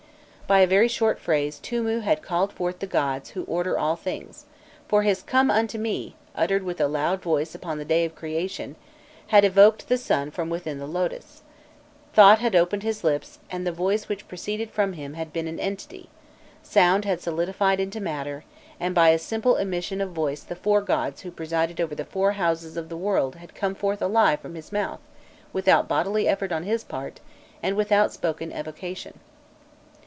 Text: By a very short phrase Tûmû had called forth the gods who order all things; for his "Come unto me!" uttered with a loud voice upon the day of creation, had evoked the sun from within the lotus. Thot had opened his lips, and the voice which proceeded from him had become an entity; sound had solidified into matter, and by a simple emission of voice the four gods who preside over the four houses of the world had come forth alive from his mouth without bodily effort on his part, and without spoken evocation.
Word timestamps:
By 0.47 0.59
a 0.59 0.67
very 0.67 0.89
short 0.89 1.17
phrase 1.17 1.61
Tûmû 1.63 2.01
had 2.01 2.21
called 2.21 2.51
forth 2.51 2.79
the 2.79 2.85
gods 2.85 3.29
who 3.29 3.45
order 3.45 3.79
all 3.79 3.95
things; 3.95 4.43
for 4.85 5.03
his 5.03 5.21
"Come 5.23 5.49
unto 5.49 5.77
me!" 5.77 6.17
uttered 6.35 6.63
with 6.63 6.81
a 6.81 6.89
loud 6.89 7.21
voice 7.21 7.55
upon 7.55 7.77
the 7.77 7.85
day 7.85 8.03
of 8.03 8.15
creation, 8.17 8.75
had 9.27 9.45
evoked 9.45 9.87
the 9.87 9.97
sun 9.97 10.29
from 10.29 10.49
within 10.49 10.77
the 10.77 10.85
lotus. 10.87 11.43
Thot 12.13 12.39
had 12.39 12.53
opened 12.53 12.83
his 12.83 13.01
lips, 13.01 13.39
and 13.49 13.65
the 13.65 13.71
voice 13.71 14.09
which 14.09 14.27
proceeded 14.27 14.71
from 14.71 14.91
him 14.91 15.13
had 15.13 15.31
become 15.31 15.47
an 15.47 15.57
entity; 15.57 16.09
sound 16.61 17.05
had 17.05 17.21
solidified 17.21 17.79
into 17.79 18.01
matter, 18.01 18.43
and 18.77 18.93
by 18.93 19.07
a 19.11 19.17
simple 19.19 19.55
emission 19.55 20.01
of 20.01 20.11
voice 20.11 20.43
the 20.43 20.57
four 20.57 20.81
gods 20.81 21.21
who 21.21 21.31
preside 21.31 21.79
over 21.79 21.95
the 21.95 22.03
four 22.03 22.33
houses 22.33 22.75
of 22.75 22.89
the 22.89 22.97
world 22.97 23.37
had 23.37 23.55
come 23.55 23.73
forth 23.73 24.01
alive 24.01 24.41
from 24.41 24.55
his 24.55 24.69
mouth 24.73 24.99
without 25.53 25.87
bodily 25.87 26.27
effort 26.27 26.51
on 26.51 26.63
his 26.63 26.83
part, 26.83 27.21
and 27.63 27.77
without 27.77 28.11
spoken 28.11 28.51
evocation. 28.51 29.17